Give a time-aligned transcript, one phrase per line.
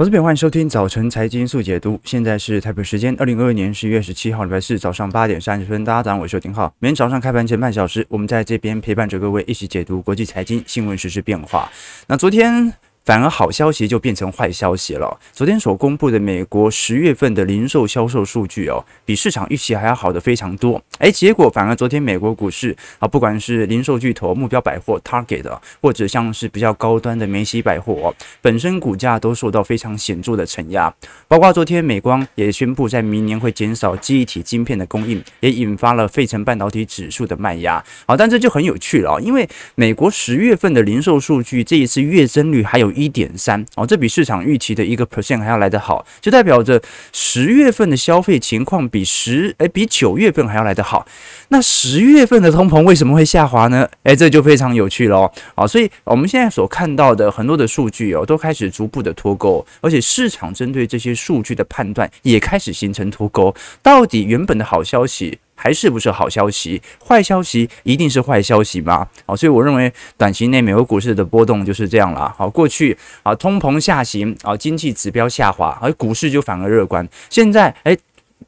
[0.00, 2.00] 我是北，欢迎收听早晨财经速解读。
[2.04, 5.84] 现在是台北时间二零二二年十一月十七号礼拜四早上八点三十分。
[5.84, 6.72] 大家早上好，我是丁浩。
[6.78, 11.70] 每天早上开盘前半小时，我们在这边陪伴着各位一起解读国际财经新闻、时事变化。
[12.06, 12.72] 那昨天。
[13.10, 15.18] 反而好消息就变成坏消息了。
[15.32, 20.80] 昨天所公布的美国十月份的零售销售数据哦，比市场预期还要好的非常多。
[20.98, 30.94] 哎，结果反而昨天美国股市啊，不管是零售巨头目标百货 Target，或者像是比较高端的梅西百货，本身股价都受到非常显著的承压。
[31.26, 37.84] 包括昨天美光也宣布在明年会减少记忆体晶片的供应，也引发了费城半导体指数的卖压。
[38.06, 42.92] 好，但这就很有趣了，因为美国十月份的零售数据这一次月增率还有。
[43.00, 46.80] 一点三哦，这比市场预期的一个 percent 还要来得好，就代表着
[47.12, 51.06] 十月份的消费情况比十哎比九月份还要来得好。
[51.48, 53.88] 那十月份的通膨为什么会下滑呢？
[54.02, 55.66] 哎，这就非常有趣了哦。
[55.66, 63.54] 所以我们现在所看到的很多的数据哦，都开始逐步的脱钩，而且市场针对这些数据的判断也开始形成脱钩。
[63.82, 65.38] 到底原本的好消息？
[65.62, 66.80] 还是不是好消息？
[67.06, 69.06] 坏消息一定是坏消息吗？
[69.26, 72.34] 好，所以我认为短期内美国股市的波动就是这样了。
[72.38, 77.06] 好，过去啊，通膨下行啊，经济指标下滑，而股市就反而乐观。
[77.28, 77.98] 现在诶。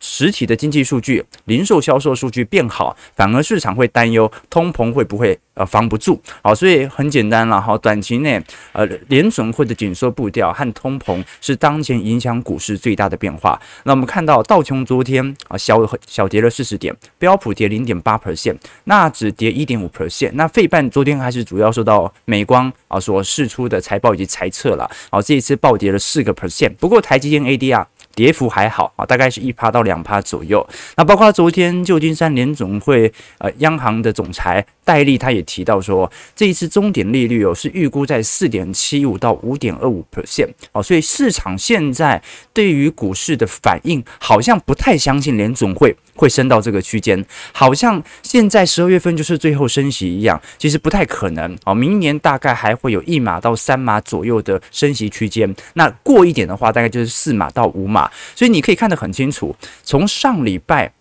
[0.03, 6.20] 实体的经济数据、零售销售数据变好，反而市场会担忧通膨会不会呃防不住。
[6.42, 8.42] 好，所以很简单了哈，短期内
[8.73, 13.58] 呃联准会的紧缩步调和通膨是当前影响股市最大的变化。
[13.84, 20.33] 那我们看到道琼昨天啊小小跌了四十点，标普跌零点八 percent，纳指跌一点五 percent。
[20.34, 26.75] 那费半昨天还是主要受到美光啊所释出的财报以及财测了，好，这一次暴跌了四个 percent。
[26.75, 27.86] 不过台积电 ADR。
[28.14, 30.66] 跌幅还好啊，大概是一趴到两趴左右。
[30.96, 51.74] 那包括昨天旧金山联总会呃央行的总裁戴利他也提到说，这一次终点利率哦是预估在四点七五到五点二五 percent 哦，所以市场现在对于股市的反应好像不太相信联总会会升到这个区间，好像现在十二月份就是最后升息一样，其实不太可能哦。
[51.74, 58.11] 明年大概还会有一码到三码左右的升息区间，那过一点的话，大概就是四码到五码。
[58.35, 60.92] 所以你可以看得很清楚，从上礼拜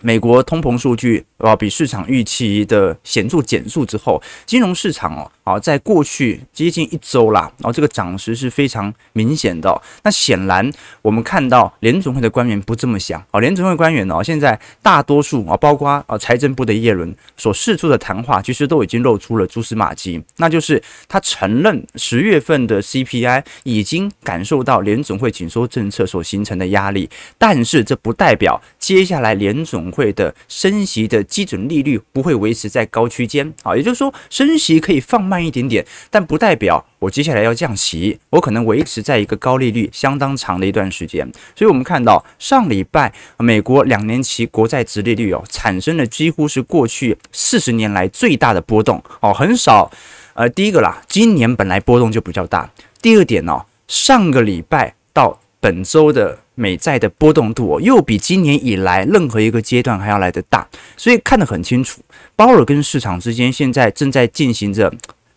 [0.00, 5.30] 美国通膨数据啊比市场预期的显著减速之后，金融市场哦。
[5.42, 9.82] 好，在过去接近一周啦，然后这个涨势是非常明显的。
[10.04, 10.70] 那显然
[11.02, 13.40] 我们看到联总会的官员不这么想啊。
[13.40, 41.30] 联总会官员哦，现在大多数啊，包括啊财政部的叶伦所释出的谈话，其实都已经露出了蛛丝马迹，那就是他承认十月份的 CPI 已经感受到联总会紧缩政策所形成的压力，但是这不代表接下来联总会的升息的基准利率不会维持在高区间啊，也就是说升息可以放慢一点点，但不代表我接下来要降息，我可能维持在一个高利率相当长的一段时间。
[41.54, 49.90] 所以，我们看到上礼拜美国两年期国债殖利率哦，产生了几乎是过去四十年来最大的波动哦，很少。
[50.34, 52.70] 呃，第一个啦，今年本来波动就比较大。
[53.02, 60.68] 第二点哦，上个礼拜到本周的美债的波动度，又比今年以来任何一个阶段还要来得大。
[60.94, 62.02] 所以看得很清楚，
[62.36, 64.92] 鲍尔跟市场之间现在正在进行着。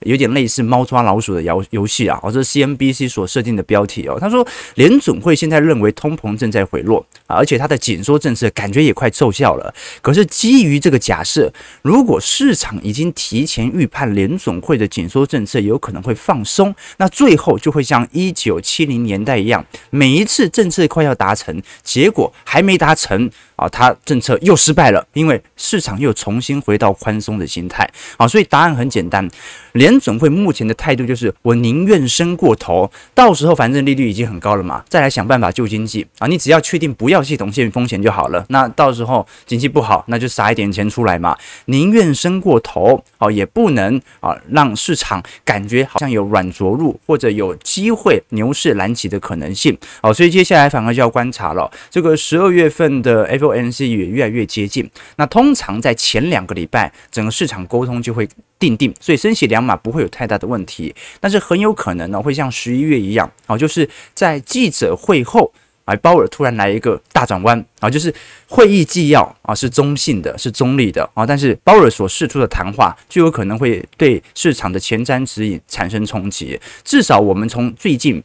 [0.06, 4.18] 有点类似猫抓老鼠的游游戏啊，哦，这是 CNBC 所设定的标题哦。
[4.20, 9.74] 他说，联总会现在认为通膨正在回落，而且它的紧缩政策感觉也快奏效了。
[10.02, 23.30] 可是基于这个假设，如果市场已经提前预判联总会的紧缩政策有可能会放松，那最后就会像一九七零年代一样，每一次政策快要达成，结果还没达成。
[23.64, 27.90] 啊，它政策又失败了，因为市场又重新回到宽松的心态。
[28.18, 29.26] 啊，所以答案很简单，
[29.72, 36.28] 联准会目前的态度就是我宁愿升过头，到时候反正利率已经很高了嘛，再来想办法救经济啊。
[36.28, 38.46] 你只要确定不要系统性风险就好了。
[38.50, 41.38] 那到时候经济不好，那就撒一点钱出来嘛。
[41.66, 49.78] 宁愿升过头，哦，也不能啊让市场感觉好像有软着陆或者有机会牛市蓝起的可能性。
[50.02, 51.72] 好，所以接下来反而就要观察了。
[51.90, 58.28] 这个十二月份的 F FOMC 也越来越接近，那通常在前两个礼拜，整个市场沟通就会
[58.58, 60.94] 定定，所以升息两码不会有太大的问题。
[61.20, 65.52] 但是很有可能呢，会像十一月一样，啊，就是在记者会后，
[65.86, 68.14] 啊，鲍尔突然来一个大转弯，啊，就是
[68.48, 76.60] 会议纪要啊是中性的，是中立的，啊，但是鲍尔所释出的谈话就有可能会对市场的前瞻指引产生冲击。
[76.84, 78.24] 至少我们从最近。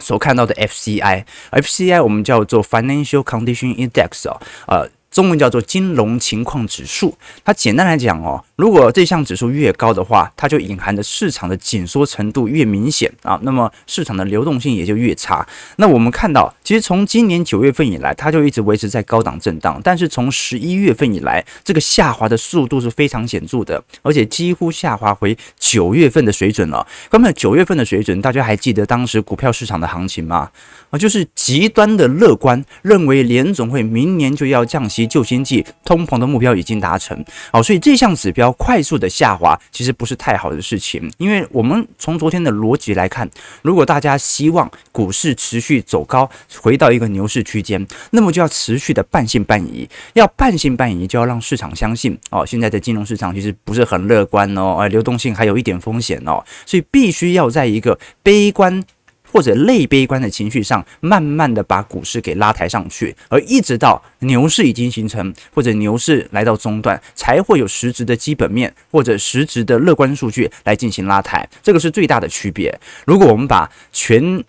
[0.00, 7.16] 所看到的 FCI，FCI 我们叫做 Financial Condition Index 啊，呃，中文叫做金融情况指数。
[7.44, 15.46] 它简单来讲哦，如果这项指数越高的话，它就隐含着市场的紧缩程度越明显啊，那么市场的流动性也就越差。
[15.76, 26.86] 那我们看到，其实从今年九月份以来，它就一直维持在高档震荡，但是从十一月份以来，这个下滑的速度是非常显著的，而且几乎下滑回九月份的水准了。
[27.08, 30.50] 根本九月份的水准，大家还记得当时股票市场的行情吗？
[30.90, 37.24] 啊，就是极端的乐观，认为联总会明年就要降息救经济，通膨的目标已经达成。
[37.52, 41.10] 好，所以这项指标快速的下滑，其实不是太好的事情。
[41.18, 43.30] 因为我们从昨天的逻辑来看，
[43.62, 46.28] 如果大家希望股市持续走高，
[46.60, 49.88] 回到一个牛市区间，那么就要持续的半信半疑。
[50.14, 58.82] 要半信半疑，就要让市场相信哦，现在的金融市场其实不是很乐观哦，而流动性还有一点风险哦，所以必须要在一个悲观。
[59.32, 72.78] 或者类悲观的情绪上，慢慢的把股市给拉抬上去，而一直到牛市已经形成，或者牛市来到中段，才会有实质的基本面或者实质的乐观数据来进行拉抬，这个是最大的区别。
[73.06, 74.42] 如果我们把全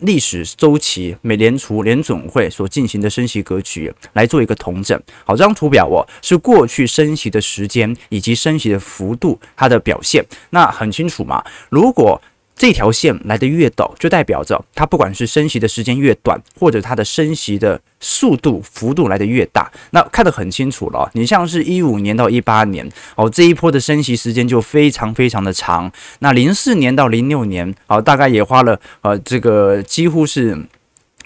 [0.00, 12.18] 历史周期美联储联总会所进行的升息格局来做一个统整，好，这张图表哦是过去升息的时间以及升息的幅度它的表现，那很清楚嘛，如果
[12.60, 21.10] 这条线来的越陡，就代表着它不管是升息的时间越短，或者它的升息的速度幅度来的越大，那看得很清楚了。
[21.14, 22.86] 你像是一五年到一八年
[23.16, 25.90] 哦，这一波的升息时间就非常非常的长。
[26.18, 30.66] 那零四年到零六年哦，大概也花了呃这个几乎是。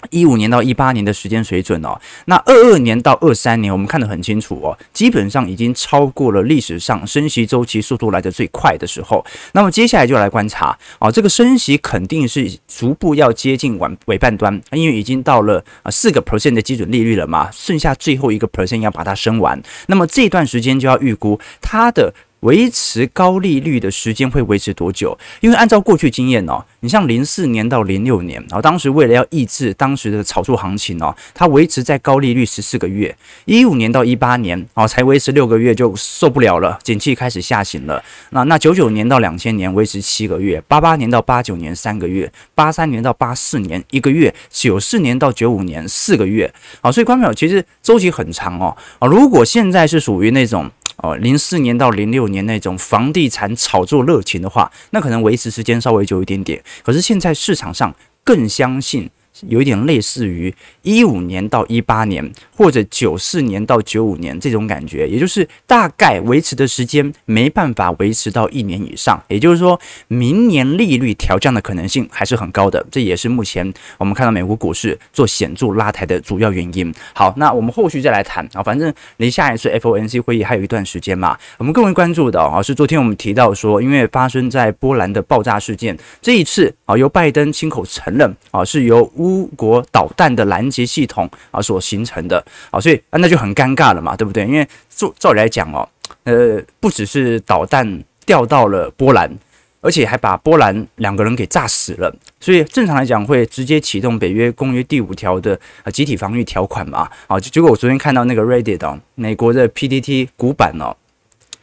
[0.09, 9.25] 一五年到一八年的时间水准哦，那二二年到二三年，我们看得很清楚哦，基本上已经超过了历史上升息周期速度来得最快的时候。
[9.53, 19.61] 那么接下来就来观察啊，这个升息肯定是逐步要接近完尾半端，因为已经到了啊四个 percent 的基准利率了嘛，剩下最后一个 percent 要把它升完。
[19.87, 22.13] 那么这段时间就要预估它的。
[22.45, 25.17] 维持高利率的时间会维持多久？
[25.41, 33.15] 因为按照过去经验哦，你像零四年到零六年，然后当时为了要抑制当时的炒作行情哦，它维持在高利率十四个月。
[33.45, 38.03] 一五年到一八年哦，才维持六个月就受不了了，景气开始下行了。
[38.29, 46.53] 那那九九年到两千年维持七个月，八八年到八九年三个月，八三年到八四年一个月，九四年到九五年四个月。
[46.81, 48.77] 好，所以观众朋友其实周期很长哦。
[48.99, 50.69] 啊，如果现在是属于那种。
[51.05, 56.63] 哦，零四年到零六年那种房地产炒作热情的话，那可能维持时间稍微久一点点。
[56.83, 59.09] 可是现在市场上更相信。
[59.49, 69.77] 有一点类似于一五年到一八年，或者九四年到九五年这种感觉，也就是大概维持的时间没办法维持到一年以上，也就是说，
[70.07, 76.93] 明年利率调降的可能性还是很高的，这也是目前我们看到美国股市做显著拉抬的主要原因。
[77.13, 78.47] 好，那我们后续再来谈。
[78.53, 94.45] 啊，反正离下一次 FOMC 会议还有一段时间嘛，我们更为关注的啊是昨天我们提到说，因为发生在波兰的爆炸事件，这一次啊由拜登亲口承认啊是由乌国导弹的拦截系统啊所形成的啊，所以啊那就很尴尬了嘛，对不对？
[94.45, 95.87] 因为照照理来讲哦，
[96.23, 99.31] 呃，不只是导弹掉到了波兰，
[99.79, 107.09] 而且还把波兰两个人给炸死了，所以正常来讲会直接启动北约公约第五条的啊集体防御条款嘛。
[107.27, 110.97] 啊，结果我昨天看到那个 Reddit 哦，美国的 PDT 古版哦，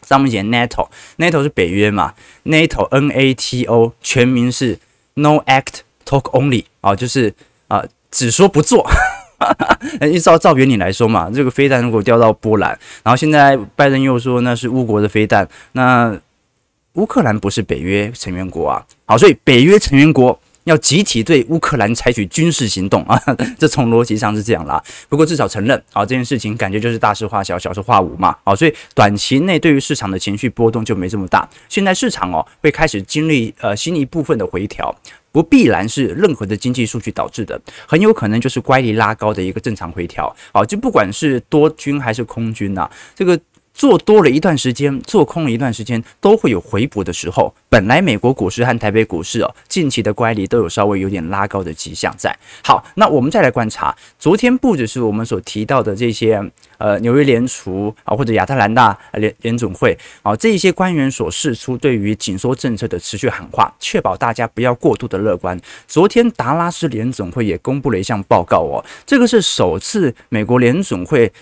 [0.03, 4.79] 上面写 NATO，NATO 是北约嘛，NATO N A T O 全名是
[5.15, 7.35] No Act Talk Only 啊，就是。
[7.69, 7.83] 啊，
[8.13, 8.89] 只说不做，
[10.09, 16.17] 依照照原理来说嘛，这个飞弹如果掉到波兰，然后现在拜登又说那是乌国的飞弹，那
[16.93, 23.21] 乌克兰不是北约成员国啊，好，所以北约成员国要集体对乌克兰采取军事行动啊，
[23.59, 24.83] 这从逻辑上是这样啦。
[25.09, 31.49] 不过至少承认啊，这件事情感觉就是大事化小，小事化无嘛，好，所以短期内对于市场的情绪波动就没这么大。
[31.69, 34.95] 现在市场哦会开始经历呃新一部分的回调。
[35.33, 40.37] 不必然是任何的经济数据导致的，很有可能就是乖离拉高的一个正常回调。
[40.53, 43.41] 好，就不管是多军还是空军呐、啊，这个。
[43.75, 47.53] 做多了一段时间，做空了一段时间，都会有回补的时候。
[47.69, 52.37] 本来美国股市和台北股市哦，近期的乖离都有稍微有点拉高的迹象在。
[52.63, 56.39] 好，那我们再来观察，昨天不只是我们所提到的这些
[56.77, 65.59] 呃纽约联储啊，或者亚特兰大联联总会啊，这一些官员所释出对于紧缩政策的持续喊话，确保大家不要过度的乐观。
[65.89, 71.33] 昨天达拉斯联总会也公布了一项报告哦，这个是首次美国联总会。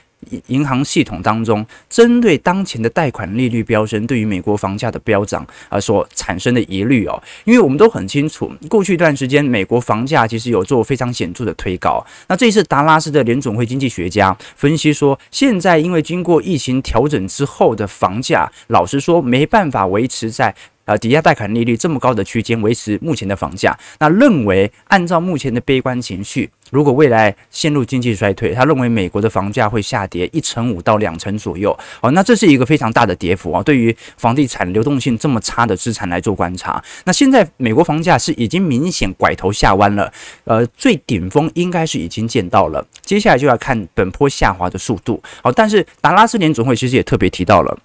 [0.47, 12.05] 银行系统当中，针对当前的贷款利率飙升，对于美国房价的飙涨啊所产生的疑虑哦，因为我们都很清楚，过去一段时间美国房价其实有做非常显著的推高。
[12.29, 20.55] 那这一次达拉斯的联总会经济学家分析说，现在因为经过疫情调整之后的房价，老实说没办法维持在。
[20.91, 31.71] 呃，抵押贷款利率这么高的区间，维持目前的房价，那认为按照目前的悲观情绪，如果未来陷入经济衰退，他认为美国的房价会下跌一成五到两成左右。
[32.01, 36.83] 哦，那这是一个非常大的跌幅啊，对于房地产流动性这么差的资产来做观察。
[37.05, 45.23] 那现在美国房价是已经明显拐头下弯了，呃，最顶峰应该是已经见到了，接下来就要看本坡下滑的速度。
[45.41, 47.79] 好，但是达拉斯联总会其实也特别提到了。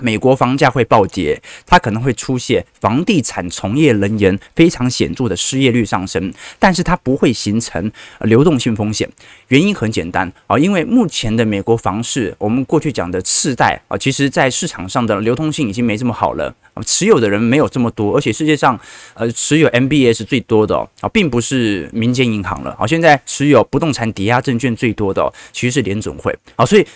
[0.00, 7.90] 美国房价会暴跌，它可能会出现房地产从业人员非常显著的失业率上升，但是它不会形成
[8.20, 9.08] 流动性风险。
[9.48, 18.78] 原因很简单啊，因为目前的美国房市，我们过去讲的次贷啊，其实在市场上的流通性已经没这么好了，持有的人没有这么多，而且世界上
[19.14, 26.86] 呃持有 MBS 最多的啊，并不是民间银行了啊，现在持有不动产抵押证券最多的其实是联总会啊，所以。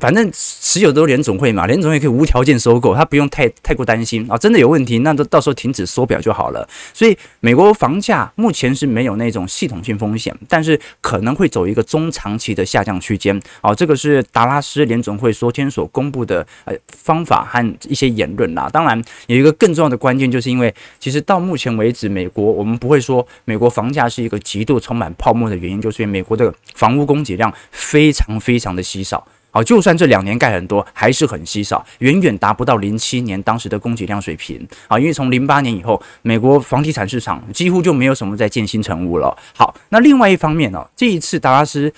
[0.00, 4.36] 反正持有都联总会嘛，联总会可以无条件收购，他不用太太过担心啊。
[4.36, 6.68] 真的有问题，那都到时候停止缩表就好了。
[6.92, 13.40] 所以美国房价目前是没有那种系统性风险，但是可能会走一个中长期的下降区间。
[13.62, 18.68] 哦，这个是达拉斯联总会昨天所公布的呃方法和一些言论啦。
[18.72, 29.24] 当然有一个更重要的关键，就是因为其实到目前为止，美国我们不会说美国房价是一个极度充满泡沫的原因，就是因为美国的房屋供给量非常非常的稀少。
[29.56, 34.98] 好，就算这两年盖很多，还是很稀少，远远达不到零七年当时的供给量水平啊！
[34.98, 39.34] 因为从零八年以后，美国房地产市场几乎就没有什么在建新成屋了。
[39.56, 41.90] 好，那另外一方面呢，这一次达拉斯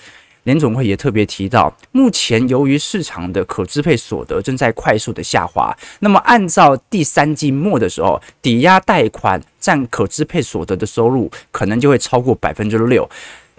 [0.43, 13.05] 联总会也特别提到，目前由于市场的可支配所得正在快速的下滑，那么按照第三季末的时候，抵押贷款占可支配所得的收入可能就会超过百分之六。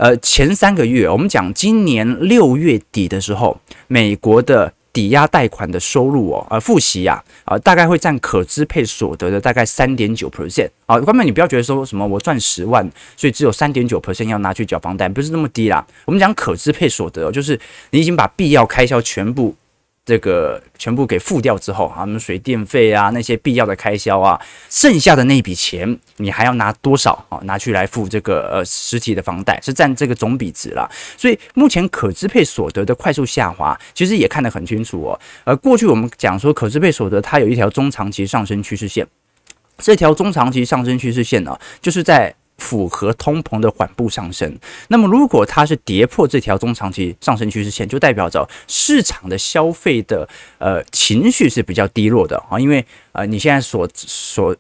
[0.01, 10.71] 呃，前三个月，我们讲今年六月底的时候，美国的抵押贷款的收入哦，呃，付息呀，呃，大概会占可支配所得的大概三点九 percent。
[10.87, 15.87] 好，观众你不要觉得说什么我赚十万，所以只有三点九 percent 要拿去缴房贷，不是那么低啦。
[16.07, 19.55] 我们讲可支配所得，就是你已经把必要开销全部。
[20.11, 27.39] 这个全部给付掉之后啊，什么水电费啊，那些必要的开销啊，剩下的那笔钱，你还要拿多少啊？
[27.45, 30.91] 拿去来付这个呃实体的房贷，是占这个总比值啦。
[31.17, 35.21] 所以目前可支配所得的快速下滑，其实也看得很清楚哦。
[35.45, 39.07] 而过去我们讲说可支配所得，它有一条中长期上升趋势线，
[39.79, 42.35] 这条中长期上升趋势线呢，就是在。
[42.61, 44.57] 符合通膨的缓步上升，
[44.89, 54.55] 那么如果它是跌破这条中长期上升趋势线，就代表着市场的消费的呃情绪是比较低落的啊，因为呃你现在所所。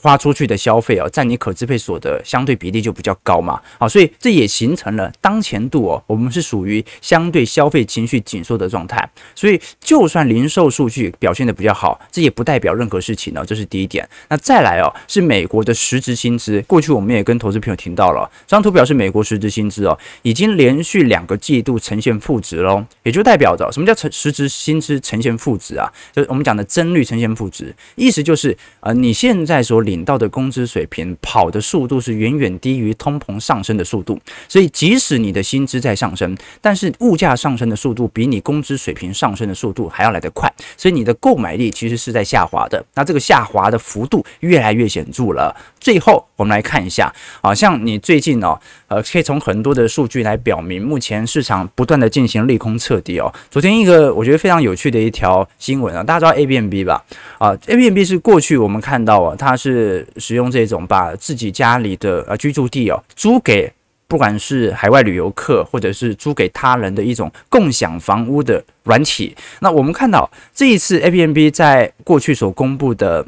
[0.00, 14.08] 花出去的消费哦，占你可支配所得相对比例就比较高嘛，好，所以这也形成了当前度哦，我们是属于相对消费情绪紧缩的状态，所以就算零售数据表现得比较好，这也不代表任何事情呢，这是第一点。
[14.28, 25.90] 那再来哦，是美国的实质薪资，过去我们也跟投资朋友听到了，这张图表是美国实质薪资哦，已经连续两个季度呈现负值喽，也就代表着什么叫成实质薪资呈现负值啊？
[26.12, 42.84] 就是我们讲的增率呈现负值，意思就是呃你现在所领到的工资水平跑的速度是远远低于通膨上升的速度，所以即使你的薪资在上升，但是物价上升的速度比你工资水平上升的速度还要来得快，所以你的购买力其实是在下滑的。
[42.94, 45.54] 那这个下滑的幅度越来越显著了。
[45.78, 48.58] 最后我们来看一下，啊，像你最近哦，
[48.90, 53.32] 呃，可以从很多的数据来表明，目前市场不断的进行利空彻底哦。
[53.48, 57.04] 昨天一个我觉得非常有趣的一条新闻啊，大家知道 Airbnb 吧？
[57.38, 63.72] 啊，Airbnb 是过去我们看到啊，它是使用这种把自己家里的呃居住地哦租给
[64.08, 69.36] 不管是海外旅游客或者是租给他人的一种共享房屋的软体。
[69.60, 73.24] 那我们看到这一次 Airbnb 在过去所公布的。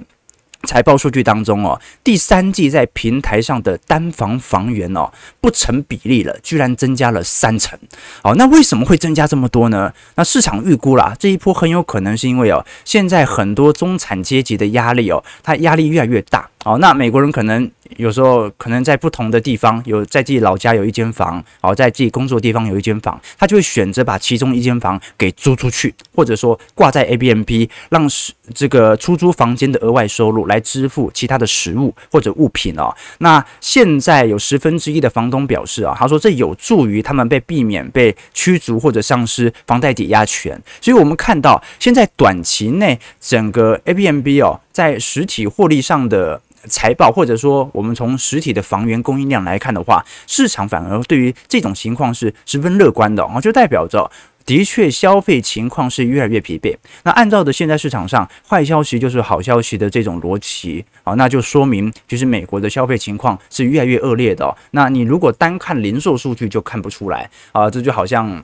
[0.64, 7.78] 财报数据当中哦，第三季在平台上的单房房源哦，不成比例了，居然增加了三成。
[8.22, 9.92] 哦，那为什么会增加这么多呢？
[10.14, 16.48] 那市场预估啦，这一波很有可能是因为哦，现在很多中产阶级的压力哦，他压力越来越大。
[16.64, 28.08] 哦，那美国人可能有时候可能在不同的地方有在自己老家有一间房，哦，在自己工作地方有一间房，他就会选择把其中一间房给租出去，或者说挂在 A B M B，让
[28.54, 32.94] 这个出租房间的额外收入来支付其他的食物或者物品哦。
[33.18, 40.60] 那现在有十分之一的房东表示啊，他说这有助于他们被避免被驱逐或者丧失房贷抵押权。
[40.80, 46.40] 所以我们看到现在短期内整个 A B M B 哦，在实体获利上的。
[46.68, 54.10] 财报，或者说我们从实体的房源供应量来看的话，市场反而对于这种情况是十分乐观的啊，就代表着
[54.44, 56.76] 的确消费情况是越来越疲惫。
[57.04, 64.56] 那按照的现在市场上坏消息就是好消息的这种逻辑啊，那就说明就是美国的消费情况是越来越恶劣的。
[64.72, 68.42] 那你如果单看零售数据就看不出来啊，这就好像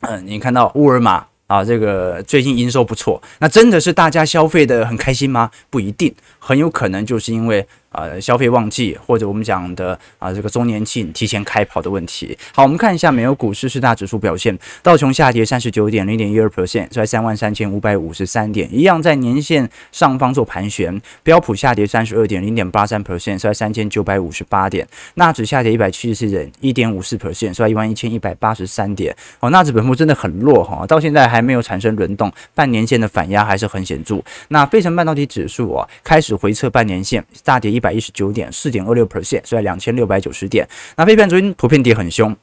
[0.00, 1.26] 嗯，你看到沃尔玛。
[1.46, 5.50] 啊，这个最近营收不错，那真的是大家消费得很开心吗？
[5.68, 6.12] 不一定，
[6.46, 7.66] 很有可能就是因为。
[7.96, 12.36] 呃，消费旺季或者我们讲的啊，这个周年庆提前开跑的问题。
[12.52, 21.00] 好，我们看一下美国股市四大指数表现，道琼下跌三十九点零点一二 percent，在三万三千五百五十三点，一样在年线上方做盘旋。
[21.22, 24.84] 标普下跌三十二点零点八三 percent，在三千九百五十八点。
[25.14, 29.16] 纳指下跌一百七十四点一点五四 percent，在一万一千一百八十三点。
[29.38, 34.20] 哦，纳指本波真的很弱哈，到现在还没有产生轮动，半年线的反压还是很显著。
[34.48, 37.84] 那费城半导体指数啊，开始回撤半年线，大跌一。
[37.84, 40.66] 百一十九点四点二六 percent，在两千六百九十点。
[40.96, 42.34] 那非半昨天普遍跌很凶，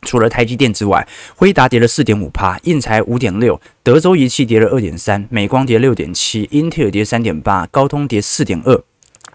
[0.00, 1.06] 除了台积电之外，
[1.36, 8.82] 辉达跌了四点五趴，印才五点六，德州仪器跌了二点三，美光跌六点七，英特尔跌三点八，高通跌四点二。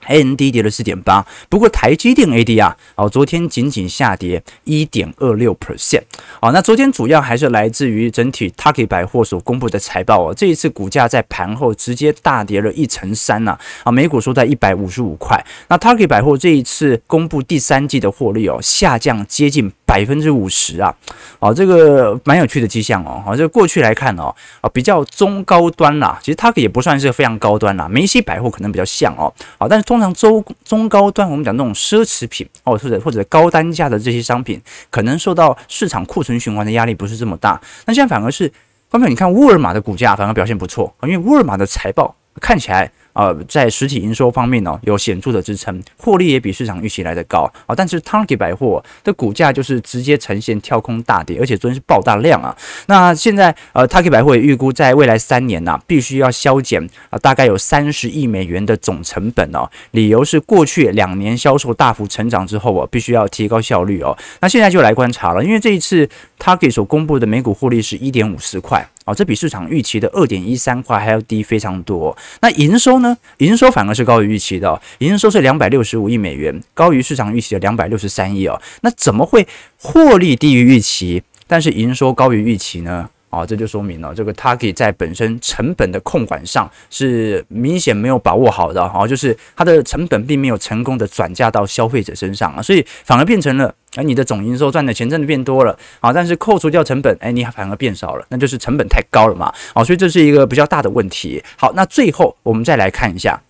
[0.07, 6.03] AMD 跌了四点八，不过台积电 A D 啊，哦，昨天仅仅下跌一点二六 percent，
[6.41, 20.93] 哦，那昨天主要还是来自于整体 Target 百货所公布的财报哦，这一次股价在盘后直接大跌了一成三呐，啊，每股收在一百五十五块，那 Target 百货这一次公布第三季的获利哦，下降接近百分之五十啊，
[21.39, 37.59] 哦，这个蛮有趣的迹象哦，好，这个过去来看哦，啊，比较中高端啦，其实 Target 也不算是非常高端啦，梅西百货可能比较像哦，好，但是通通常中中高端，我们讲那种奢侈品哦，或者或者高单价的这些商品，可能受到市场库存循环的压力不是这么大。
[37.85, 38.51] 那现在反而是，
[38.89, 42.91] 方面你看沃尔玛的股价反而表现不错，因为沃尔玛的财报看起来。
[43.15, 47.73] 呃，在实体营收方面呢、有显著的支撑，获利也比市场预期来得高啊。
[47.73, 52.55] 但是 Target 百货的股价就是直接呈现跳空大跌，而且昨天是爆大量啊。
[52.87, 59.69] 那现在呃，Target 百货也预估在未来三年呐、啊，必须要削减啊，大概有三十亿美元的总成本哦。
[59.91, 64.17] 理由是过去两年销售大幅成长之后啊，必须要提高效率哦。
[64.41, 68.85] 那现在就来观察了，因为这一次 Target 所公布的每股获利是一点五十块。
[69.05, 72.15] 哦，这比市场预期的二点一三块还要低非常多。
[72.41, 73.15] 那营收呢？
[73.37, 78.59] 营收反而是高于预期的，营收是两百六十五亿美元，高于市场预期的两百六十三亿哦。
[78.81, 83.09] 那怎么会获利低于预期，但是营收高于预期呢？
[83.35, 101.43] 啊，这就说明了这个 Target 在本身成本的控管上是明显没有把握好的啊，就是它的成本并没有成功的转嫁到消费者身上啊，所以反而变成了，哎，你的总营收赚的钱真的变多了啊，但是扣除掉成本，哎，你反而变少了，那就是成本太高了嘛，啊，所以这是一个比较大的问题。
[101.57, 103.41] 好，那最后我们再来看一下。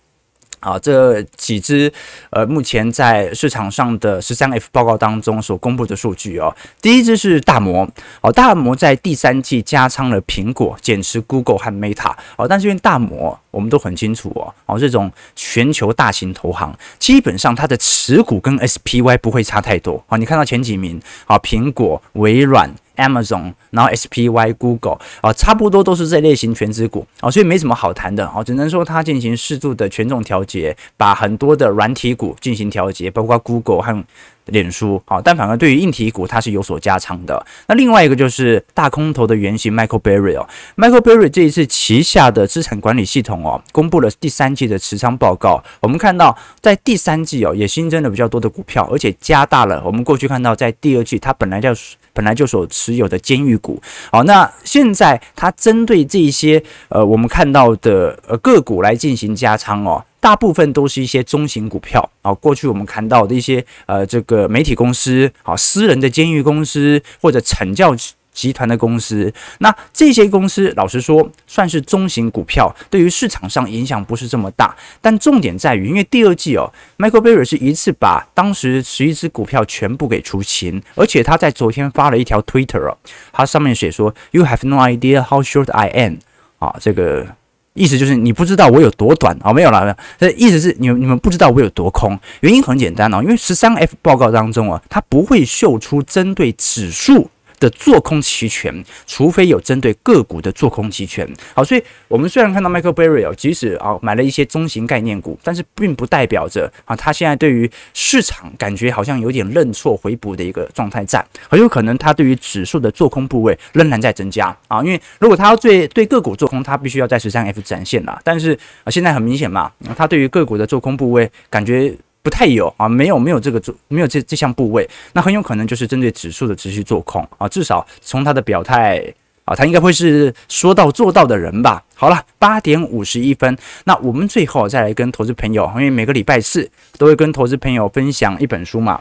[0.60, 1.92] 啊，这几只
[2.30, 7.88] 呃，目前在市场上的十三 F 报告当中所公布的数据哦，第一只是大摩，
[8.20, 22.74] 哦，大摩在第三季加仓了苹果，减持 Google 和 Meta，哦，但是因为大摩我们都很清楚哦，哦，这种全球大型投行基本上它的持股跟 SPY 不会差太多，啊，你看到前几名，啊，苹果、微软。
[22.96, 34.04] Amazon，然后 SPY、Google 啊，差不多都是这类型全值股啊，所以没什么好谈的啊，只能说它进行适度的权重调节，把很多的软体股进行调节，包括 Google 和
[34.46, 37.44] 脸书啊，但反而对于硬体股它是有所加仓的。
[37.66, 51.74] 那另外一个就是大空头的原型 Michael Burry 哦，Michael Burry 这一次旗下的资产管理系统哦，公布了第三季的持仓报告，我们看到在第三季哦，也新增了比较多的股票，而且加大了我们过去看到在第二季它本来叫。
[52.16, 67.94] 本来就所持有的监狱股，好，那现在它针对这些呃我们看到的呃个股来进行加仓哦，大部分都是一些中型股票啊，过去我们看到的一些呃这个媒体公司啊，私人的监狱公司或者惩教。
[68.36, 74.76] 集团的公司，那这些公司老实说算是中型股票，对于市场上影响不是这么大。
[75.00, 82.98] 但重点在于，因为第二季哦，Michael Berry 是一次把当时十一只股票全部给出清，而且他在昨天发了一条 Twitter 哦，
[83.32, 86.16] 他上面写说：“You have no idea how short I am。”
[86.60, 87.26] 啊，这个
[87.74, 92.18] 意思就是你不知道我有多短啊，没有了，这意思是你们你们不知道我有多空。
[92.40, 101.28] 原因很简单哦，因为十三 F 报告当中啊，它不会秀出针对指数的做空期权，除非有针对个股的做空期权。
[101.54, 114.82] 好，所以我们虽然看到 Michael Burry 即使啊买了一些中型概念股，但是并不代表着啊他现在对于市场感觉好像有点认错回补的一个状态在，很有可能他对于指数的做空部位仍然在增加啊。
[114.82, 118.20] 因为如果他要对对个股做空，他必须要在十三 F 展现了。
[118.22, 121.94] 但是啊现在很明显嘛，他对于个股的做空部位感觉。
[122.26, 127.46] 不太有啊，没有没有这个做没有这这项部位，那很有可能就是针对指数的持续做空啊。
[127.46, 129.00] 至少从他的表态
[129.44, 131.80] 啊，他应该会是说到做到的人吧。
[131.94, 139.00] 好了，八点五十一分，那我们最后再来跟投资朋友，因为每个礼拜四都会跟投资朋友分享一本书嘛。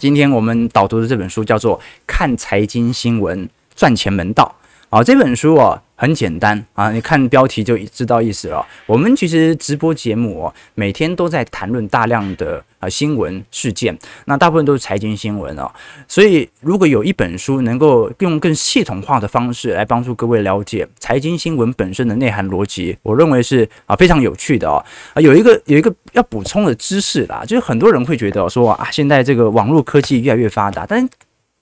[0.00, 4.52] 今天我们导读的这本书叫做《看财经新闻赚钱门道》
[4.90, 5.82] 啊，这本书啊。
[6.00, 8.66] 很简单啊，你看标题就知道意思了。
[8.86, 15.70] 我们其实直播节目哦，每天都在谈论大量的啊新闻事件，那大部分都是财经新闻哦。
[16.08, 24.82] 所以如果有一本书能够用更系统化的方式来帮助各位了解财经新闻本身的内涵逻辑，我认为是啊非常有趣的哦。
[25.12, 31.06] 啊，有一个有一个要补充的知识啦，就是很多人会觉得说啊，现在这个网络科技越来越发达，但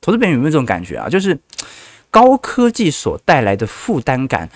[0.01, 1.09] 投资朋友有没有这种感觉啊？
[1.09, 1.37] 就是。
[2.11, 4.49] 高科技所带来的负担感，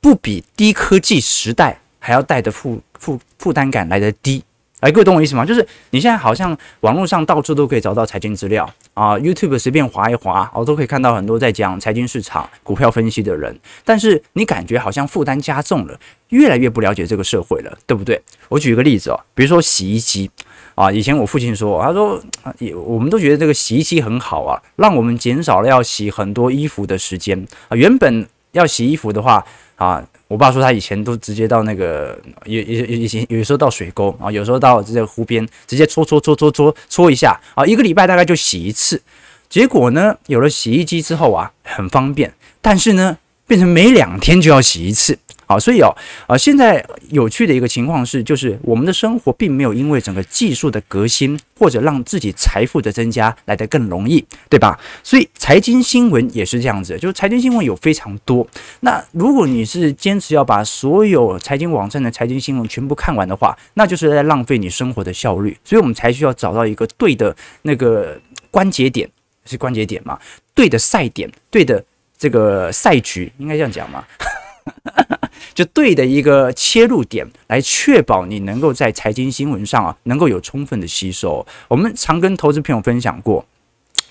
[0.00, 4.42] 不比低科技时代还要带的负负负担感来的低。
[4.80, 5.44] 哎，各位懂我意思吗？
[5.44, 13.58] 就是你现在好像网络上到处都可以找到财经资料啊，YouTube 随便划一划，我都可以看到很多在讲财经市场、股票分析的人。
[13.84, 18.22] 但是你感觉好像负担加重了，越来越不了解这个社会了，对不对？
[18.48, 20.30] 我举一个例子哦，比如说洗衣机。
[20.78, 22.22] 啊，以前我父亲说，他说，
[22.60, 27.36] 也我们都觉得这个洗衣机很好啊，让我们减少了要洗很多衣服的时间
[27.66, 27.74] 啊。
[27.74, 39.02] 原本要洗衣服的话啊，我爸说他以前都直接到那个，有有以前有时候到水沟啊，有时候到这个湖边直接搓搓搓搓搓搓一下啊，一个礼拜大概就洗一次。
[39.48, 45.18] 结果呢，有了洗衣机之后啊，很方便，但是呢，变成每两天就要洗一次。
[45.48, 45.88] 好，所以哦，
[46.26, 54.78] 啊，现在有趣的一个情况是，就是我们的生活并没有因为整个技术的革新或者让自己财富的增加来得更容易，对吧？
[55.02, 58.46] 所以财经新闻也是这样子，就是财经新闻有非常多。
[58.80, 65.56] 那如果你是坚持要把所有财经网站的财经新闻全部看完的话，那就是在浪费你生活的效率。
[65.64, 69.08] 所以我们才需要找到一个对的那个关节点，
[69.46, 70.18] 是关节点嘛？
[70.54, 71.82] 对的赛点，对的
[72.18, 74.04] 这个赛局，应该这样讲吗？
[75.54, 81.46] 就对的一个切入点，来确保你能够在财经新闻上啊，能够有充分的吸收。
[81.68, 83.44] 我们常跟投资朋友分享过，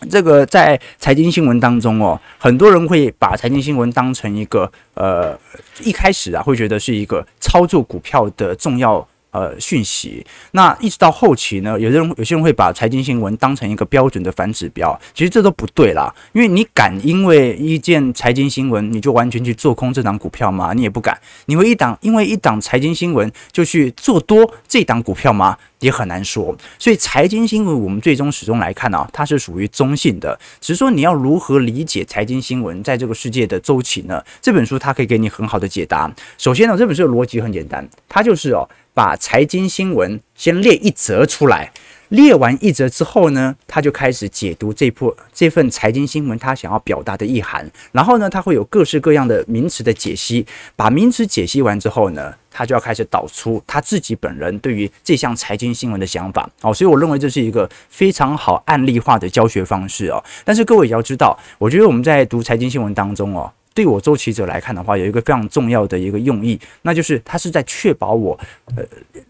[0.09, 5.37] 这个在财经新闻当中哦，很多人会把财经新闻当成一个呃，
[5.83, 9.07] 一开始啊，会觉得是一个操作股票的重要。
[9.38, 16.12] 呃，讯息，那一直到后期呢，有些人有些人会把财经新闻当成一个标准的反指标，其实这都不对啦。
[16.34, 20.73] 因为你敢因为一件财经新闻，你就完全去做空这档股票吗？
[20.73, 21.15] 你也不敢。
[21.45, 25.56] 你会一档因为一档财经新闻就去做多这档股票吗？
[25.82, 26.58] 也很难说。
[26.80, 30.36] 所以财经新闻我们最终始终来看啊，它是属于中性的。
[30.60, 34.23] 只是说你要如何理解财经新闻在这个世界的周期呢？
[34.41, 36.12] 这本书它可以给你很好的解答。
[36.39, 38.67] 首先呢，这本书的逻辑很简单，它就是哦。
[38.97, 41.71] 把财经新闻先列一则出来，
[42.10, 47.69] 列完一则之后呢，他就开始解读这部这份财经新闻他想要表达的意涵。
[47.91, 50.43] 然后呢，他会有各式各样的名词的解析。
[50.75, 56.49] 把名词解析完之后呢，他就要开始导出他自己本人对于这项财经新闻的想法。
[56.63, 60.23] 哦，所以我认为这是一个非常好案例化的教学方式哦。
[60.43, 63.53] 但是各位也要知道，我觉得我们在读财经新闻当中哦。
[63.77, 68.35] 对我周期者来看的话，有一个非常重要的一个用意，那就是它是在确保我
[68.75, 68.83] 呃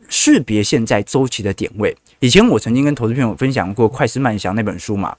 [0.07, 1.93] 识别现在周期的点位。
[2.19, 5.13] 以前我曾经跟投资朋友分享过《快思慢想》那本书嘛，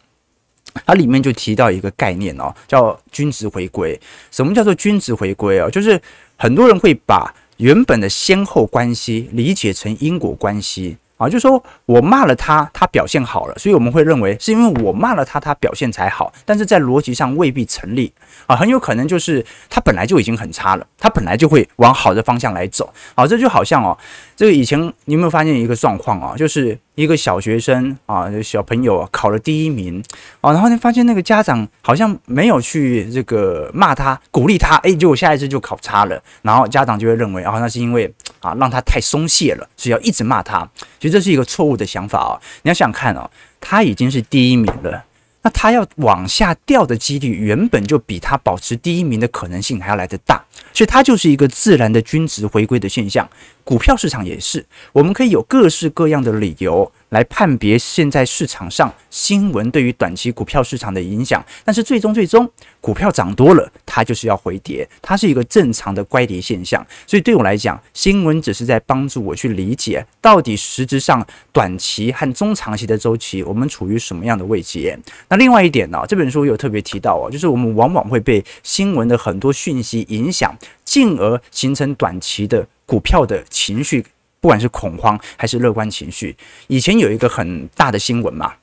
[0.86, 4.00] 它里面就提到一个概念哦，叫均值回归。
[4.30, 5.68] 什么叫做均值回归啊？
[5.68, 6.00] 就是
[6.38, 10.96] 很多人会把原本的先后关系理解成因果关系。
[11.18, 16.32] 啊，就说我骂了他，他表现好了，所以我们会认为是因为我骂了他，他表现才好。
[16.46, 18.10] 但是在逻辑上未必成立
[18.46, 22.90] 啊，很有可能就是他本来就已经很差了，他本来就会往好的方向来走。
[23.14, 23.98] 好，这就好像哦，
[24.34, 26.34] 这个以前你有没有发现一个状况啊？
[26.34, 26.78] 就是。
[26.98, 30.02] 一个小学生啊，小朋友，考了第一名
[30.40, 40.68] 啊，然后呢，发现那个家长好像没有去这个骂他、鼓励他，哎，结果下一次就考差了，然后家长就会认为，啊，那是因为啊，让他太松懈了，所以要一直骂他。
[40.98, 42.34] 其实这是一个错误的想法啊！
[42.62, 43.30] 你要想想看哦，
[43.60, 45.04] 他已经是第一名了。
[45.40, 53.26] 那他要往下掉的几率原本就比他保持第一名的可能性还要来得大，所以它就是一个自然的均值回归的现象。
[53.68, 62.50] 股票市场也是，我们可以有各式各样的理由来判别现在市场上新闻对于短期股票市场的影响，但是最终最终
[62.80, 66.82] 股票涨多了，它就是要回跌，它是一个正常的乖离现象。
[67.06, 74.98] 所以对我来讲，新闻只是在帮助我去理解到底实质上短期和中长期的周期我们处于什么样的位阶。
[75.28, 82.66] 那另外一点呢，这本书有特别提到哦，就是我们往往会被新闻的很多讯息影响，进而形成短期的。
[82.88, 84.02] 股票的情绪，
[84.40, 86.34] 不管是恐慌还是乐观情绪，
[86.68, 88.54] 以前有一个很大的新闻嘛，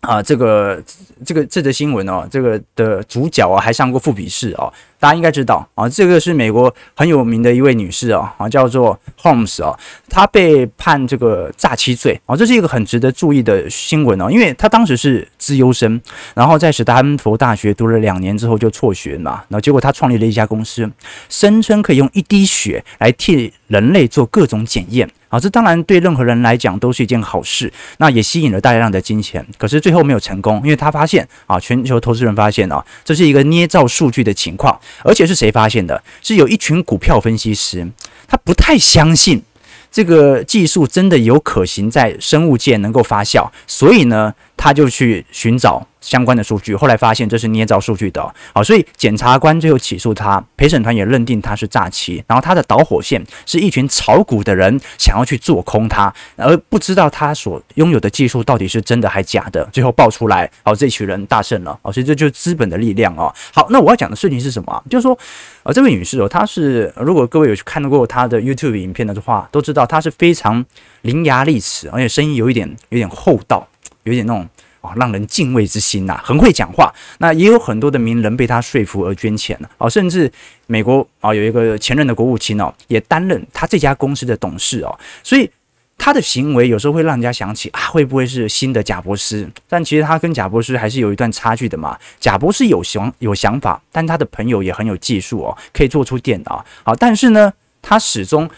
[0.00, 0.82] 啊，这个
[1.24, 4.72] 这个这则新闻哦，这个的主角啊还上过富比士哦。
[5.02, 9.76] 大家应该知道啊，这个是美国很有名的一位女士啊，啊，叫做 Holmes 啊，
[10.08, 16.00] 她被判这个诈欺罪啊，这是一个很值得注意的新闻哦，因为她当时是资优生，
[16.36, 20.88] 然后在史丹佛大学读了两年之后就辍学嘛，然后结果她创立了一家公司，
[21.28, 34.78] 声称可以用一滴血来替人类做各种检验啊，这当然对任何人来讲都是一件好事，那也吸引了大量的金钱，可是最后没有成功，因为她发现啊，全球投资人发现啊，这是一个捏造数据的情况。
[35.04, 36.02] 而且是谁发现的？
[36.20, 37.88] 是有一群股票分析师，
[38.28, 39.42] 他不太相信
[39.90, 45.86] 这个技术真的有可行在生物界能够发酵，所以呢，他就去寻找。
[46.02, 63.32] 相关的数据，后来发现这是捏造数据的，好，所以检察官最后起诉他，陪审团也认定他是诈欺，然后他的导火线是一群炒股的人想要去做空他，而不知道他所拥有的技术到底是真的还假的，最后爆出来，好，这群人大胜了，好，所以这就是资本的力量哦。
[63.54, 64.84] 好，那我要讲的事情是什么？
[64.90, 65.16] 就是说，
[65.62, 70.64] 呃，这位女士哦，她是如果各位有去看过她的 YouTube 影片的话，都知道她是非常
[71.02, 73.68] 伶牙俐齿，而且声音有一点有点厚道，
[74.02, 74.48] 有点那种。
[74.82, 76.92] 啊，让人敬畏之心呐，很会讲话。
[77.18, 80.30] 那也有很多的名人被他说服而捐钱了啊，甚至
[80.66, 84.98] 美国啊有一个前任的国务卿哦，也担任他这家公司的董事哦。
[85.22, 85.50] 所以
[85.96, 89.48] 他的行为有时候会让人家想起啊，会不会是新的贾伯斯？
[89.68, 91.96] 但其实他跟贾伯斯还是有一段差距的嘛。
[92.18, 96.64] 贾伯斯有想有想法，但他的朋友也很有技术哦，可以做出电脑。
[96.82, 98.50] 好，但是呢，他始终。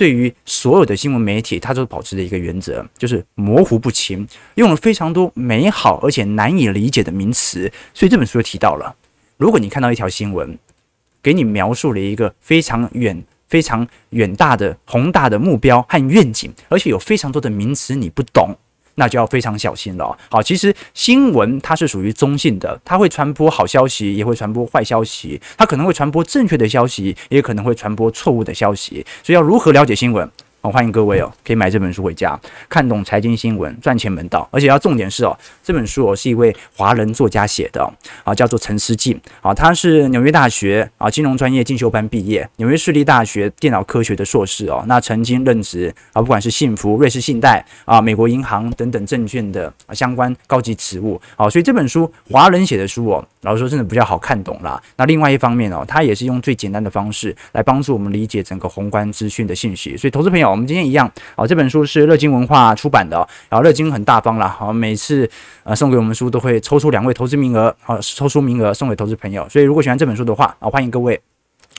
[0.00, 7.70] 对于所有的新闻媒体，它都保持着一个原则，就是模糊不清，用了非常多美好而且难以理解的名词。
[7.92, 8.96] 所以这本书就提到了，
[9.36, 10.58] 如果你看到一条新闻，
[11.22, 18.56] 给你描述了一个非常远、非常远大的宏大的目标和愿景，而且有非常多的名词你不懂。
[18.96, 20.16] 那就要非常小心了。
[20.30, 29.04] 好，其实新闻它是属于中性的，它会传播好消息，也会传播坏消息，它可能会传播正确的消息，也可能会传播错误的消息。
[29.22, 30.30] 所以要如何了解新闻？
[30.62, 34.46] 好，欢迎各位哦，可以买这本书回家，看懂财经新闻，赚钱门道。
[34.52, 37.82] 而且要重点是哦，这本书哦是一位华人作家写的
[38.24, 54.78] 啊，叫做陈思静啊，他是纽约大学啊金融专业进修班毕业，纽约市立大学电脑科学的硕士哦，那曾经任职啊，不管是幸福、瑞士信贷啊、美国银行等等证券的相关高级职务啊，所以这本书华人写的书哦，老实说真的比较好看懂啦。
[54.96, 60.49] 那另外一方面哦，他也是用最简单的方式来帮助我们理解整个宏观资讯的信息，所以投资朋友。
[60.50, 63.16] 我们今天一样，好，这本书是乐金文化出版的，
[63.48, 65.28] 然后乐金很大方了，好，每次
[65.64, 71.20] 呃送给我们书都会抽出两位投资名额，好，抽出名额送给投资朋友，所以如果喜欢这本书的话，啊，欢迎各位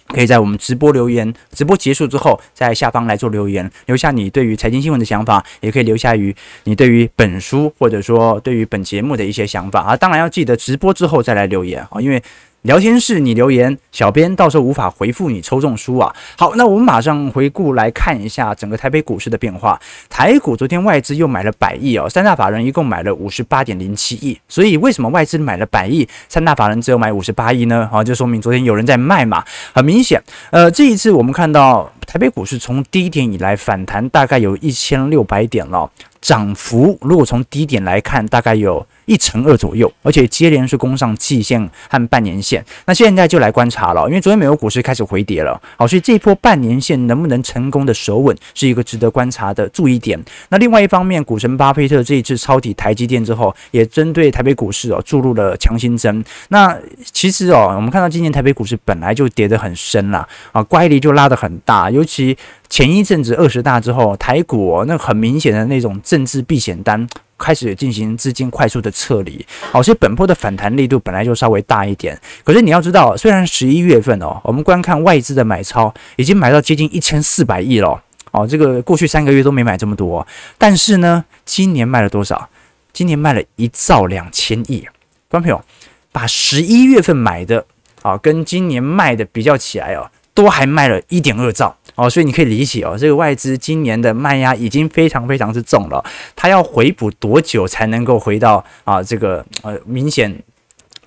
[0.07, 12.21] 可以在我们直播留言，直播结束之后在下方来做留言，留下你对于财经新闻的想法，也可以留下于你对于本书或者说对于本节目的一些想法啊，当然要记得直播之后再来留言啊，因为。
[12.63, 16.15] 聊天室，你留言，小编到时候无法回复你，抽中书啊！
[16.38, 19.82] 好，那我们马上回顾来看一下整个台北股市的变化。
[20.08, 24.39] 台股昨天外资又买了百亿哦，三大法人一共买了五十八点零七亿。
[24.47, 27.89] 所以为什么外资买了百亿，三大法人只有买五十八亿呢？
[27.91, 29.43] 好，就说明昨天有人在卖嘛。
[29.74, 30.21] 很明显，
[30.52, 35.89] 呃，这一次我们看到台北股市从低点以来反弹大概有一千六百点了，
[36.21, 38.86] 涨幅如果从低点来看，大概有。
[39.05, 42.63] 一成二左右，而且接连是攻上季线和半年线。
[42.85, 50.21] 那现在就来观察了，因为昨天美国股市开始回跌了，好，所以这一波半年线能不能成功的守稳，是一个值得观察的注意点。
[50.49, 56.23] 那另外一方面，股神巴菲特这一次抄底台积电之后，也针对台北股市哦注入了强心针。
[56.49, 56.77] 那
[57.11, 62.37] 其实哦，我们看到今年台北股市本来就跌得很深了啊，乖离就拉得很大，尤其
[62.69, 67.07] 前一阵子二十大之后，台股那很明显的那种政治避险单。
[67.41, 72.17] 开始进行资金快速的撤离，好，所以本波的反弹力度本来就稍微大一点。
[72.43, 77.99] 可是你要知道，虽然十一月份哦，我们观看外资的买超已经买到接近一千四百亿了，
[78.30, 80.25] 哦，这个过去三个月都没买这么多，
[80.60, 82.47] 但是呢，今年卖了多少？
[82.93, 84.88] 今年卖了一兆两千亿，
[85.27, 85.63] 观众朋友，
[86.12, 87.65] 把十一月份买的
[88.01, 96.04] 啊，跟今年卖的比较起来哦，都还卖了一点二兆哦，所以你可以理解哦，这个外资今年的卖压已经非常非常之重了，
[96.36, 100.41] 它要回补多久才能够回到啊这个呃明显。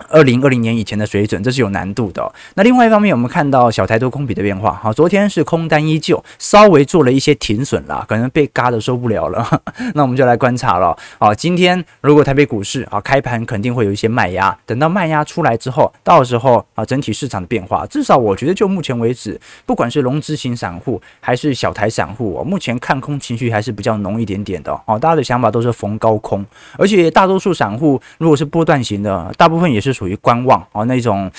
[0.09, 2.33] 二零二零年以前的水准，这是有难度的。
[2.54, 9.62] 那另外一方面，我们看到小台多空比的变化，好，昨天是空单依旧，稍微做了一些停损啦，可能被嘎的受不了了。
[9.94, 10.96] 那我们就来观察了。
[11.18, 24.98] 好，今天如果台北股市啊开盘肯定会有一些卖压，等到卖压出来之后，到时候啊整体市场的变化，至少我觉得就目前为止，不管是融资型散户还是小台散户，目前看空情绪还是比较浓一点点的哦。
[24.98, 26.44] 大家的想法都是逢高空，
[26.76, 29.94] 而且大多数散户如果是波段型的，大部分也是。
[29.94, 31.31] 属于观望啊，那种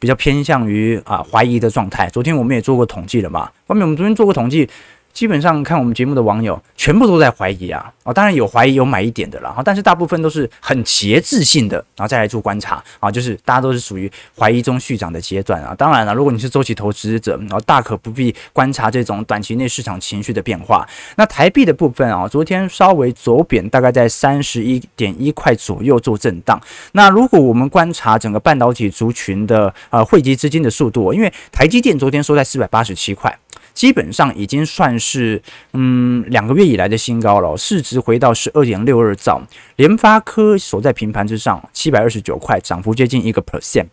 [0.00, 2.08] 比较偏向于啊怀疑的状态。
[2.08, 4.68] 昨天我们也做过统计了嘛，后面我们昨天做过统计。
[5.12, 7.92] 基本上看我们节目的网友，全部都在怀疑啊！
[8.04, 15.74] 哦，当然有怀疑有买一点的啦哈，但是大部分都是很节制性的，然后再来做观察啊，就是大家都是属于怀疑中续涨的阶段啊。
[15.74, 20.88] 当然了，如果你是周期投资者，然后大可不必观察这种短期内市场情绪的变化。
[21.16, 26.58] 那台币的部分啊，昨天稍微走贬，大概在三十一点一块左右做震荡。
[26.92, 33.38] 那如果我们观察整个半导体族群的呃汇集资金的速度，因为台积电昨天收在四百八十七块。
[33.80, 35.40] 基本上已经算是
[35.72, 39.40] 嗯两个月以来的新高了，市值回到十二点六二兆，
[39.76, 43.86] 联发科守在平盘之上，七百二十九块，涨幅接近一个 percent。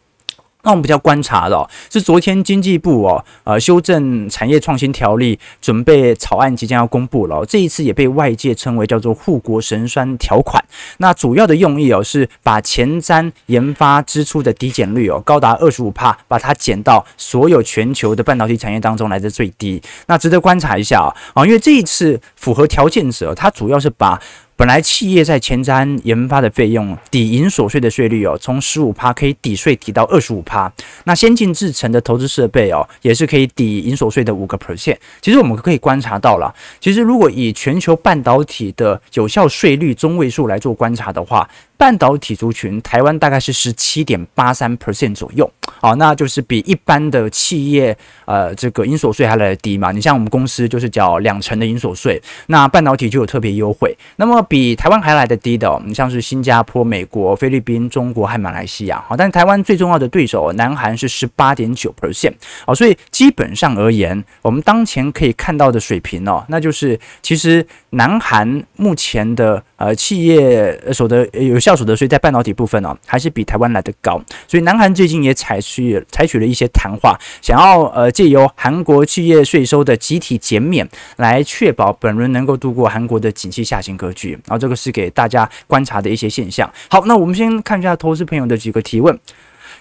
[0.63, 7.46] 那我们比较观察的，是昨天经济部哦，呃，修正产业创新条例，准备草案即将要公布了。
[7.46, 10.62] 这一次也被外界称为叫做护国神山条款。
[10.98, 19.82] 那主要的用意哦，是把前瞻研发支出的抵减率哦，高达二十五帕，把它减到所有全球的半导体产业当中来的最低。
[20.08, 24.20] 那值得观察一下啊，啊，因为这一次符合条件者，它主要是把。
[24.58, 30.70] 本来企业在前瞻研发的费用抵营所税的税率哦，从十五趴可以抵税抵到二十五趴。
[31.04, 34.98] 那先进制程的投资设备哦，也是可以抵营所税的五个 percent。
[35.22, 41.48] 其实我们可以观察到了，其实如果以全球半导体的有效税率中位数来做观察的话。
[41.80, 45.48] 半导体族群，台湾大概是十七点八三 percent 左右，
[45.80, 49.92] 好，那就是比一般的企业，呃，这个营所税还来得低嘛。
[49.92, 53.96] 你像我们公司就是缴两成的营所税，那半导体就有特别优惠。
[54.16, 62.34] 那么比台湾还来得低的，哦，你像是新加坡、美国、菲律宾、中国和马来西亚，好，但台湾最重要的对手南韩是十八点九 percent，
[62.66, 71.60] 好，所以基本上而言，我们当前可以看到的水平哦，那就是其实南韩目前的呃企业所得有。
[71.68, 84.32] 效所得税在半导体部分哦，还是比台湾来得高，所以南韩最近也采去采取了一些谈话，想要呃借由韩国企业税收的集体减免，来确保本轮能够度过韩国的景气下行格局。
[84.32, 86.71] 然后这个是给大家观察的一些现象。
[86.89, 89.19] 好，那我们先看一下投资朋友的几个提问。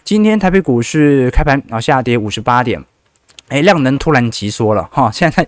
[0.05, 2.83] 今天台北股市开盘然后下跌五十八点。
[3.49, 5.47] 哎，量能突然急缩了哈，现在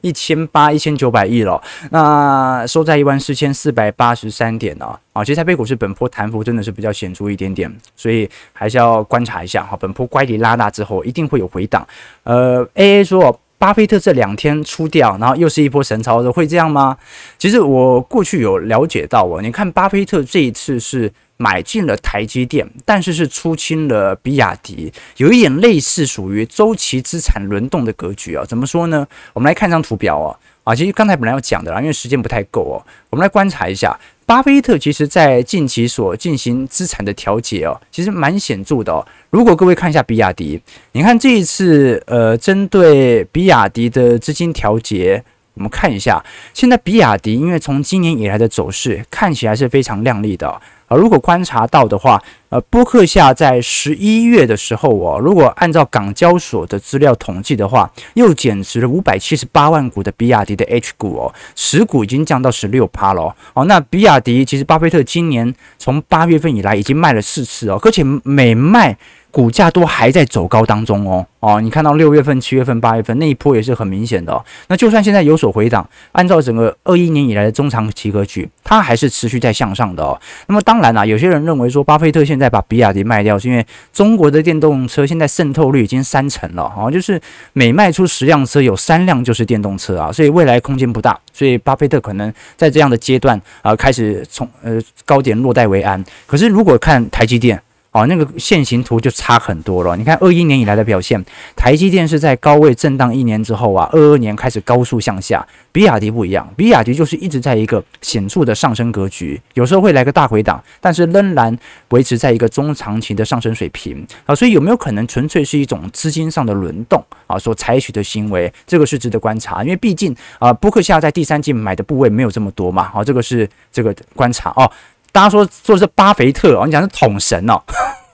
[0.00, 11.86] 一千八一千九百亿了，那收在一万四千四百八十三点呢啊，其实台北股市本波弹幅真的是比较显著一点点，所以还是要观察一下哈，本波乖离拉大之后一定会有回档。
[12.22, 16.96] 呃，AA 说巴菲特这两天出掉，然后又是一波神操作，会这样吗？
[17.38, 21.12] 其实我过去有了解到哦，你看巴菲特这一次是。
[21.36, 28.44] 买进了台积电，但是是出清了比亚迪，有一点类似属于周期资产轮动的格局啊。
[28.46, 29.04] 怎么说呢？
[29.32, 30.38] 我们来看张图表哦。
[30.62, 32.78] 啊，其实刚才本来要讲的啦，因为时间不太够哦。
[33.10, 39.06] 我们来观察一下，巴菲特其实在近期所进行资产的调节哦，其实蛮显著的哦。
[39.30, 40.60] 如果各位看一下比亚迪，
[40.92, 45.22] 你看这一次呃，针对比亚迪的资金调节，
[45.54, 50.60] 我们看一下，现在比亚迪因为从今年以来的走势看起来是非常亮丽的。
[50.96, 63.64] 如果观察到的话，呃，波克夏在十一月的时候哦，如果按照港交所的资料统计的话，又减持了五百七十八万股的比亚迪的 H 股哦，持股已经降到十六趴了哦。
[63.64, 68.96] 那比亚迪其实巴菲特今年从八月份以来已经卖了四次哦，而且每卖。
[69.34, 74.44] 股价都还在走高当中哦哦，你看到六月份、七月份、八月份那一波也是很明显的。
[74.68, 80.16] 那就算现在有所回档，按照整个二一年以来的中长期格局，它还是持续在向上的哦。
[80.46, 87.20] 那么当然啦，有些人认为说，巴菲特现在把比亚迪卖掉，是因为中国的电动车现在渗透率已经三成了哦，就是
[87.52, 96.02] 每卖出十辆车，有三辆就是电动车啊，所以未来空间不大，所以巴菲特可能在这样的阶段啊，开始从呃高点落袋为安。
[96.24, 97.60] 可是如果看台积电。
[97.94, 99.96] 哦，那个线形图就差很多了。
[99.96, 105.46] 你看二一年以来的表现，台积电是在高位震荡一年之后啊，二二年开始高速向下。
[105.70, 111.56] 比亚迪不一样，比亚迪就是一直在一个显著的上升格局，有时候会来个大回档，但是仍然
[111.90, 114.34] 维持在一个中长期的上升水平啊。
[114.34, 118.52] 所以有没有可能纯粹是一种资金上的轮动啊所采取的行为？
[118.66, 122.88] 这个是值得观察，因为毕竟啊，波克夏在第三季买的部位没有这么多嘛。
[122.88, 124.68] 好，这个是这个观察哦。
[125.14, 127.62] 大家说说的是巴菲特哦，你讲是统神哦，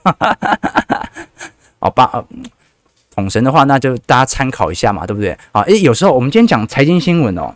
[1.80, 2.22] 哦巴呃
[3.14, 5.30] 统神的话，那就大家参考一下嘛，对不对？
[5.52, 7.54] 啊，诶，有时候我们今天讲财经新闻哦，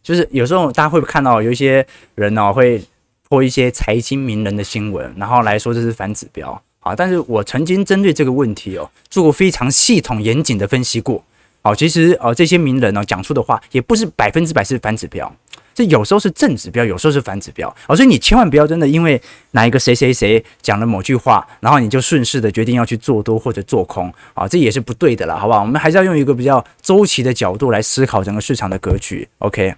[0.00, 1.84] 就是有时候大家会不会看到有一些
[2.14, 2.80] 人哦会
[3.28, 6.94] 播一些财经名人的新闻，然后来说这是反指标啊。
[6.94, 11.24] 但是我曾经针对这个问题哦做过非常系统严谨的分析过。
[11.62, 15.34] 哦，其实哦这些名人呢讲出的话也不是百分之百是反指标。
[15.76, 19.20] 这有时候是正指标，有时候是反指标，哦，所以你千万不要真的因为
[19.50, 25.60] 哪一个谁谁谁讲了某句话，然后你就顺势的决定要去做多或者做空，啊，这也是不对的了，好不好？
[25.60, 29.28] 我们还是要用一个比较周期的角度来思考整个市场的格局。
[29.40, 29.74] OK，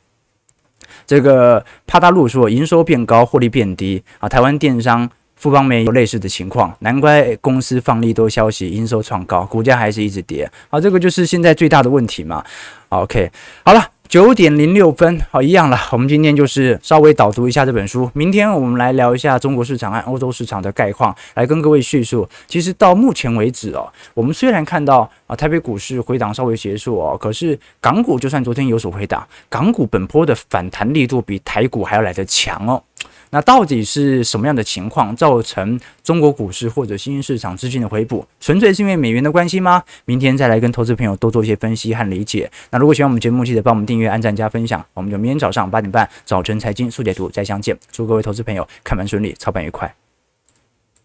[1.04, 12.44] 这个帕大陆说营收变高，获利变低啊，台湾电商富邦媒有类似的情况，难怪公司放利多消息，营收创高，股价还是一直跌，啊，这个就是现在最大的问题嘛。
[12.90, 13.28] OK，
[13.64, 13.84] 好了。
[14.08, 15.78] 九点零六分，好，一样了。
[15.92, 18.10] 我们今天就是稍微导读一下这本书。
[18.14, 22.26] 明天我们来聊一下中国市场和欧洲市场的概况，来跟各位叙述。
[22.46, 32.82] 其实到目前为止哦，我们虽然看到啊台北股市回档稍微结束哦，可是港股就算昨天有所回档，港股本波的反弹力度比台股还要来得强哦。
[33.30, 38.26] 那到底是什么样的情况造成中国股市或者新兴市场资金的回补？
[38.40, 39.82] 纯粹是因为美元的关系吗？
[40.04, 42.50] 明天再来跟投资朋友多做一些分析和理解。
[42.70, 44.84] 那如果喜欢我们节目，记得帮我们订阅、按赞、加分享。
[44.94, 47.78] 我们就明天早上八点半早晨财经速解读再相见。
[47.92, 50.07] 祝各位投资朋友看盘顺利，操盘愉快。